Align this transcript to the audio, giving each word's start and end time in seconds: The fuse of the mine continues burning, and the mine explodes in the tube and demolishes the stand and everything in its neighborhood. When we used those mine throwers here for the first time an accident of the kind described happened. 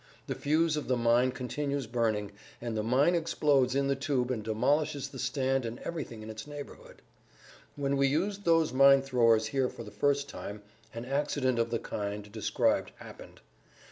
The 0.25 0.33
fuse 0.33 0.77
of 0.77 0.87
the 0.87 0.97
mine 0.97 1.31
continues 1.31 1.85
burning, 1.85 2.31
and 2.59 2.75
the 2.75 2.81
mine 2.81 3.13
explodes 3.13 3.75
in 3.75 3.87
the 3.87 3.95
tube 3.95 4.31
and 4.31 4.43
demolishes 4.43 5.09
the 5.09 5.19
stand 5.19 5.63
and 5.63 5.77
everything 5.83 6.23
in 6.23 6.29
its 6.31 6.47
neighborhood. 6.47 7.03
When 7.75 7.97
we 7.97 8.07
used 8.07 8.43
those 8.43 8.73
mine 8.73 9.03
throwers 9.03 9.45
here 9.49 9.69
for 9.69 9.83
the 9.83 9.91
first 9.91 10.27
time 10.27 10.63
an 10.91 11.05
accident 11.05 11.59
of 11.59 11.69
the 11.69 11.77
kind 11.77 12.31
described 12.31 12.93
happened. 12.95 13.41